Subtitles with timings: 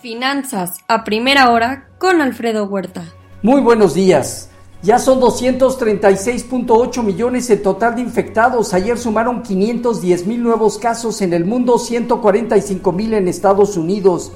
[0.00, 3.04] Finanzas a primera hora con Alfredo Huerta.
[3.42, 4.48] Muy buenos días.
[4.82, 8.72] Ya son 236.8 millones el total de infectados.
[8.72, 14.32] Ayer sumaron 510 mil nuevos casos en el mundo, 145 mil en Estados Unidos.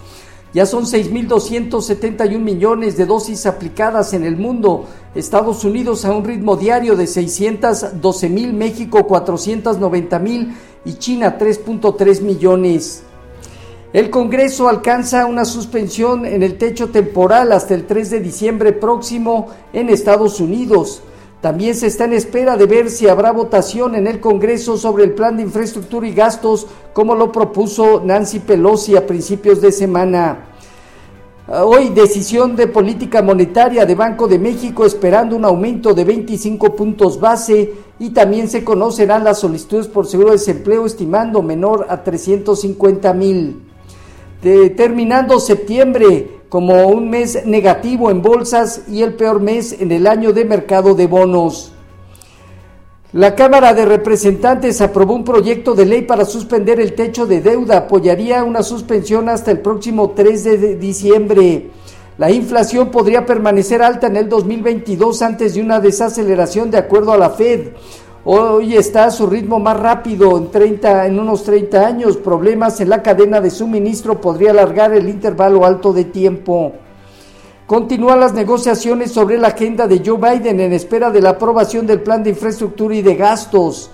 [0.52, 4.84] Ya son 6.271 millones de dosis aplicadas en el mundo.
[5.14, 10.54] Estados Unidos a un ritmo diario de 612 mil, México 490 mil
[10.84, 13.03] y China 3.3 millones.
[13.94, 19.46] El Congreso alcanza una suspensión en el techo temporal hasta el 3 de diciembre próximo
[19.72, 21.00] en Estados Unidos.
[21.40, 25.12] También se está en espera de ver si habrá votación en el Congreso sobre el
[25.12, 30.38] plan de infraestructura y gastos como lo propuso Nancy Pelosi a principios de semana.
[31.46, 37.20] Hoy decisión de política monetaria de Banco de México esperando un aumento de 25 puntos
[37.20, 43.14] base y también se conocerán las solicitudes por seguro de desempleo estimando menor a 350
[43.14, 43.63] mil
[44.76, 50.32] terminando septiembre como un mes negativo en bolsas y el peor mes en el año
[50.32, 51.72] de mercado de bonos.
[53.12, 57.78] La Cámara de Representantes aprobó un proyecto de ley para suspender el techo de deuda.
[57.78, 61.70] Apoyaría una suspensión hasta el próximo 3 de diciembre.
[62.18, 67.18] La inflación podría permanecer alta en el 2022 antes de una desaceleración de acuerdo a
[67.18, 67.68] la Fed.
[68.26, 72.16] Hoy está a su ritmo más rápido en, 30, en unos 30 años.
[72.16, 76.72] Problemas en la cadena de suministro podría alargar el intervalo alto de tiempo.
[77.66, 82.00] Continúan las negociaciones sobre la agenda de Joe Biden en espera de la aprobación del
[82.00, 83.90] plan de infraestructura y de gastos.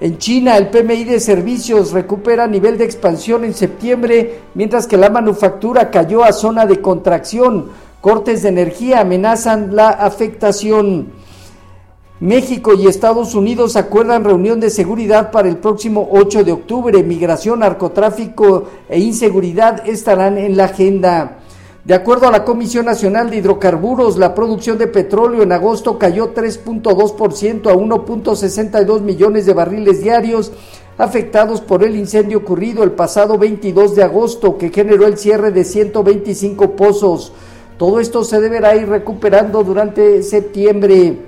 [0.00, 5.10] En China, el PMI de servicios recupera nivel de expansión en septiembre, mientras que la
[5.10, 7.66] manufactura cayó a zona de contracción.
[8.00, 11.27] Cortes de energía amenazan la afectación.
[12.20, 17.00] México y Estados Unidos acuerdan reunión de seguridad para el próximo 8 de octubre.
[17.04, 21.38] Migración, narcotráfico e inseguridad estarán en la agenda.
[21.84, 26.34] De acuerdo a la Comisión Nacional de Hidrocarburos, la producción de petróleo en agosto cayó
[26.34, 30.50] 3.2% a 1.62 millones de barriles diarios,
[30.98, 35.62] afectados por el incendio ocurrido el pasado 22 de agosto, que generó el cierre de
[35.62, 37.32] 125 pozos.
[37.78, 41.27] Todo esto se deberá ir recuperando durante septiembre.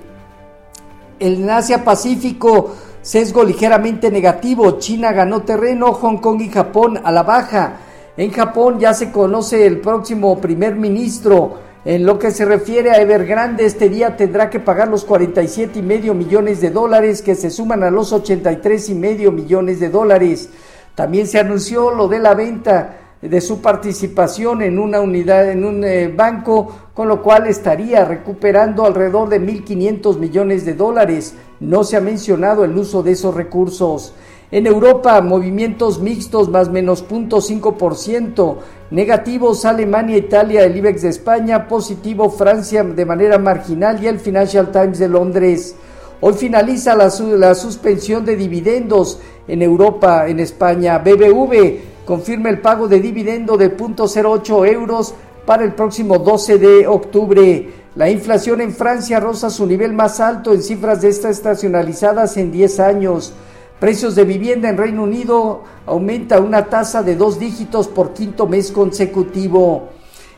[1.21, 2.71] En Asia Pacífico,
[3.03, 4.79] sesgo ligeramente negativo.
[4.79, 7.73] China ganó terreno, Hong Kong y Japón a la baja.
[8.17, 11.59] En Japón ya se conoce el próximo primer ministro.
[11.85, 15.83] En lo que se refiere a Evergrande, este día tendrá que pagar los 47 y
[15.83, 20.49] medio millones de dólares que se suman a los 83 y medio millones de dólares.
[20.95, 25.83] También se anunció lo de la venta de su participación en una unidad, en un
[25.83, 31.35] eh, banco, con lo cual estaría recuperando alrededor de 1.500 millones de dólares.
[31.59, 34.13] No se ha mencionado el uso de esos recursos.
[34.51, 38.57] En Europa, movimientos mixtos más menos 0.5%,
[38.89, 44.69] negativos Alemania, Italia, el IBEX de España, positivo Francia de manera marginal y el Financial
[44.71, 45.75] Times de Londres.
[46.19, 50.99] Hoy finaliza la, la suspensión de dividendos en Europa, en España.
[50.99, 55.13] BBV confirma el pago de dividendo de 0.08 euros
[55.45, 57.73] para el próximo 12 de octubre.
[57.95, 62.51] La inflación en Francia roza su nivel más alto en cifras de estas estacionalizadas en
[62.51, 63.33] 10 años.
[63.79, 68.71] Precios de vivienda en Reino Unido aumenta una tasa de dos dígitos por quinto mes
[68.71, 69.89] consecutivo.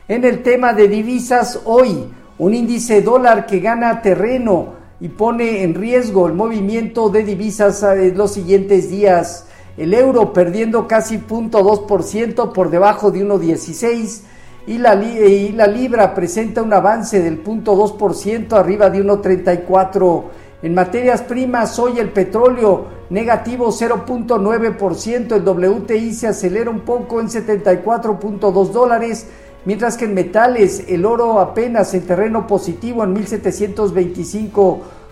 [0.07, 5.75] En el tema de divisas, hoy un índice dólar que gana terreno y pone en
[5.75, 9.45] riesgo el movimiento de divisas en los siguientes días
[9.77, 14.21] el euro perdiendo casi 0.2% por debajo de 1.16
[14.67, 20.23] y la, y la libra presenta un avance del 0.2% arriba de 1.34.
[20.61, 27.27] En materias primas, hoy el petróleo negativo 0.9%, el WTI se acelera un poco en
[27.27, 29.27] 74.2 dólares,
[29.65, 35.02] mientras que en metales el oro apenas en terreno positivo en 1725 dólares,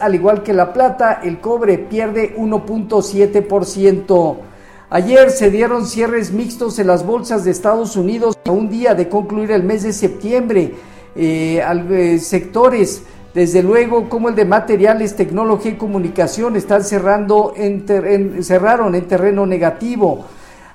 [0.00, 4.36] al igual que la plata, el cobre pierde 1.7%.
[4.90, 9.08] Ayer se dieron cierres mixtos en las bolsas de Estados Unidos a un día de
[9.08, 10.74] concluir el mes de septiembre.
[11.16, 13.02] Eh, eh, sectores,
[13.34, 19.46] desde luego, como el de materiales, tecnología y comunicación, están cerrando en, cerraron en terreno
[19.46, 20.26] negativo.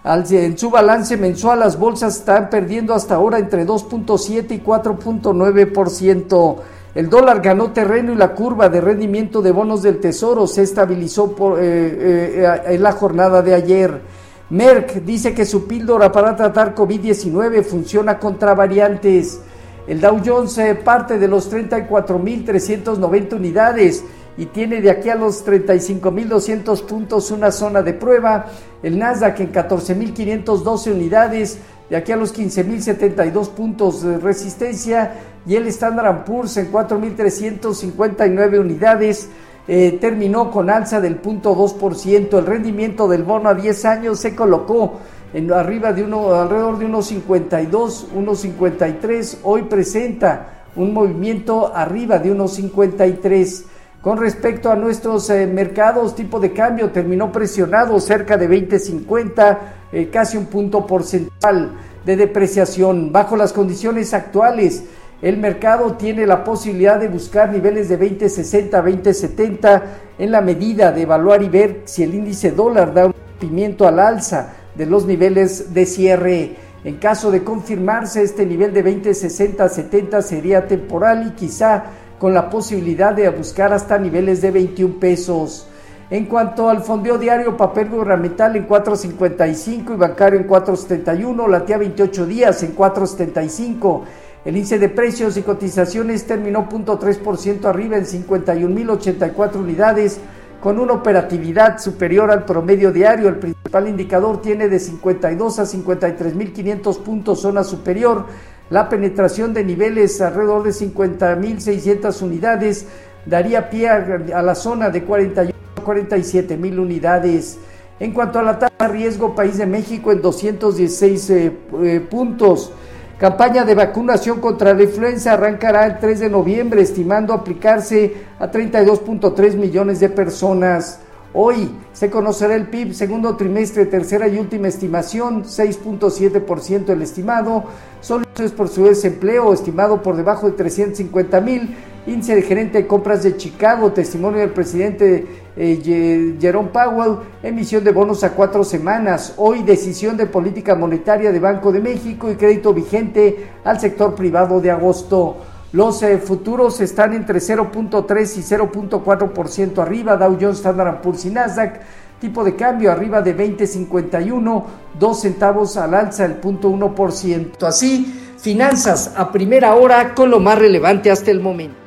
[0.03, 6.57] en su balance mensual, las bolsas están perdiendo hasta ahora entre 2.7 y 4.9%.
[6.97, 11.35] El dólar ganó terreno y la curva de rendimiento de bonos del Tesoro se estabilizó
[11.59, 14.01] eh, eh, en la jornada de ayer.
[14.49, 19.39] Merck dice que su píldora para tratar COVID-19 funciona contra variantes.
[19.85, 24.03] El Dow Jones eh, parte de los 34.390 unidades
[24.35, 28.47] y tiene de aquí a los 35.200 puntos una zona de prueba.
[28.81, 31.59] El Nasdaq en 14.512 unidades
[31.89, 35.13] de aquí a los 15.072 puntos de resistencia
[35.45, 39.30] y el Standard Poor's en 4.359 unidades
[39.69, 42.39] eh, terminó con alza del 0.2%.
[42.39, 45.00] El rendimiento del bono a 10 años se colocó
[45.34, 49.40] en arriba de uno, alrededor de unos 52, unos 53.
[49.44, 53.66] Hoy presenta un movimiento arriba de unos 53.
[54.01, 59.57] Con respecto a nuestros eh, mercados, tipo de cambio terminó presionado cerca de 20.50,
[59.92, 61.72] eh, casi un punto porcentual
[62.06, 63.12] de depreciación.
[63.12, 64.84] Bajo las condiciones actuales,
[65.22, 69.84] el mercado tiene la posibilidad de buscar niveles de 20.60, 20.70
[70.19, 74.00] en la medida de evaluar y ver si el índice dólar da un pimiento al
[74.00, 76.56] alza de los niveles de cierre.
[76.83, 81.86] En caso de confirmarse este nivel de 20.60, 70 sería temporal y quizá
[82.19, 85.67] con la posibilidad de buscar hasta niveles de 21 pesos.
[86.09, 92.25] En cuanto al fondeo diario, papel gubernamental en 4.55 y bancario en 4.71, latía 28
[92.25, 94.04] días en 4.75.
[94.45, 100.21] El índice de precios y cotizaciones terminó 0.3% arriba en 51.084 unidades,
[100.62, 103.27] con una operatividad superior al promedio diario.
[103.27, 108.25] El principal indicador tiene de 52 a 53.500 puntos zona superior
[108.69, 112.86] la penetración de niveles alrededor de 50.600 unidades
[113.25, 115.56] daría pie a, la zona de 41
[115.88, 117.57] a 47 mil unidades.
[118.00, 121.51] En cuanto a la tasa de riesgo, país de México en 216 eh,
[121.84, 122.72] eh, puntos.
[123.18, 129.56] Campaña de vacunación contra la influenza arrancará el 3 de noviembre, estimando aplicarse a 32.3
[129.56, 131.00] millones de personas.
[131.34, 137.63] Hoy se conocerá el PIB segundo trimestre, tercera y última estimación, 6.7% el estimado,
[138.01, 141.75] soluciones por su desempleo estimado por debajo de 350 mil,
[142.07, 145.27] índice de gerente de compras de Chicago, testimonio del presidente
[145.57, 151.39] eh, Jerome Powell, emisión de bonos a cuatro semanas, hoy decisión de política monetaria de
[151.39, 155.38] Banco de México y crédito vigente al sector privado de agosto.
[155.74, 161.81] Los eh, futuros están entre 0.3 y 0.4% arriba, Dow Jones, Standard Poor's y Nasdaq.
[162.21, 164.63] Tipo de cambio arriba de 20.51,
[164.98, 167.63] 2 centavos al alza, el 0.1%.
[167.63, 171.87] Así, finanzas a primera hora con lo más relevante hasta el momento.